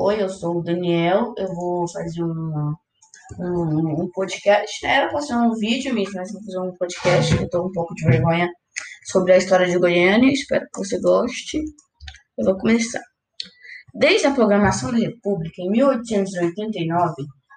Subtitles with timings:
[0.00, 1.34] Oi, eu sou o Daniel.
[1.36, 2.72] Eu vou fazer um,
[3.40, 4.86] um, um podcast.
[4.86, 7.36] Era pra ser um vídeo mesmo, mas vou fazer um podcast.
[7.36, 8.48] Eu tô um pouco de vergonha
[9.06, 10.30] sobre a história de Goiânia.
[10.30, 11.58] Espero que você goste.
[12.38, 13.02] Eu vou começar.
[13.92, 17.14] Desde a programação da República, em 1889,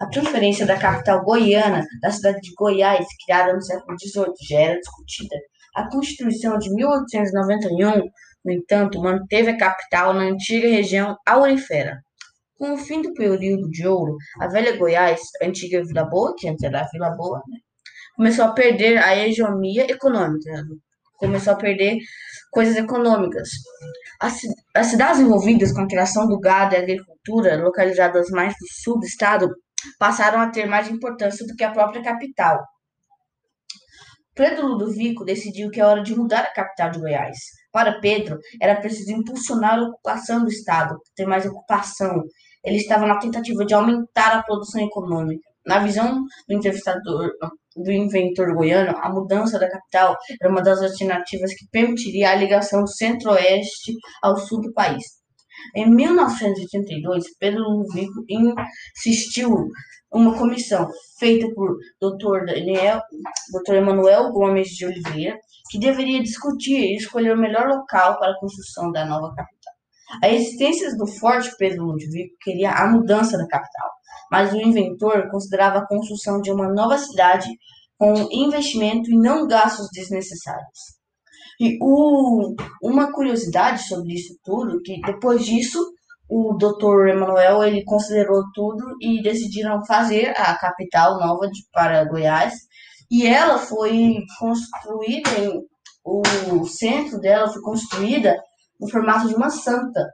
[0.00, 4.80] a transferência da capital goiana da cidade de Goiás, criada no século XVIII, já era
[4.80, 5.36] discutida.
[5.76, 8.02] A Constituição de 1891,
[8.44, 12.02] no entanto, manteve a capital na antiga região aurifera.
[12.64, 16.64] Com o fim do período de ouro, a velha Goiás, antiga Vila Boa, que antes
[16.64, 17.58] era Vila Boa, né,
[18.16, 20.50] começou a perder a hegemonia econômica,
[21.18, 21.98] começou a perder
[22.50, 23.50] coisas econômicas.
[24.18, 24.40] As,
[24.74, 29.04] as cidades envolvidas com a criação do gado e agricultura, localizadas mais do sul do
[29.04, 29.54] estado,
[29.98, 32.64] passaram a ter mais importância do que a própria capital.
[34.34, 37.36] Pedro Ludovico decidiu que é hora de mudar a capital de Goiás.
[37.70, 42.22] Para Pedro, era preciso impulsionar a ocupação do Estado, ter mais ocupação.
[42.64, 45.48] Ele estava na tentativa de aumentar a produção econômica.
[45.66, 47.30] Na visão do entrevistador,
[47.76, 52.82] do inventor goiano, a mudança da capital era uma das alternativas que permitiria a ligação
[52.82, 55.02] do centro-oeste ao sul do país.
[55.74, 59.68] Em 1982, Pedro Ludovico insistiu
[60.12, 62.44] uma comissão feita por Dr.
[62.46, 63.00] Daniel,
[63.52, 63.74] Dr.
[63.74, 65.36] Emanuel Gomes de Oliveira,
[65.70, 69.73] que deveria discutir e escolher o melhor local para a construção da nova capital.
[70.22, 73.90] A existência do Forte Pedro Ludovico queria a mudança da capital,
[74.30, 77.48] mas o inventor considerava a construção de uma nova cidade
[77.98, 80.94] com investimento e não gastos desnecessários.
[81.60, 85.78] E o, uma curiosidade sobre isso tudo, que depois disso
[86.28, 87.08] o Dr.
[87.08, 92.54] Emanuel ele considerou tudo e decidiram fazer a capital nova de, para Goiás.
[93.10, 95.60] E ela foi construída, em,
[96.04, 98.36] o centro dela foi construída
[98.84, 100.06] no formato de uma santa.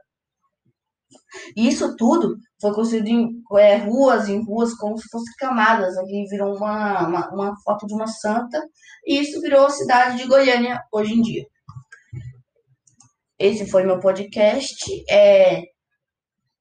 [1.55, 5.97] E isso tudo foi construído em é, ruas, em ruas como se fossem camadas.
[5.97, 8.61] Aqui virou uma, uma, uma foto de uma santa.
[9.05, 11.45] E isso virou a cidade de Goiânia hoje em dia.
[13.37, 14.75] Esse foi meu podcast.
[15.09, 15.61] É,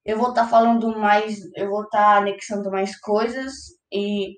[0.05, 3.53] eu vou estar tá falando mais, eu vou estar tá anexando mais coisas
[3.93, 4.37] e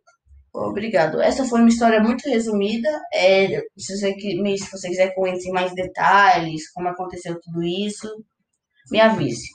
[0.53, 1.21] obrigado.
[1.21, 2.89] Essa foi uma história muito resumida.
[3.13, 8.09] É, se, você, se você quiser conhecer mais detalhes, como aconteceu tudo isso,
[8.91, 9.49] me avise.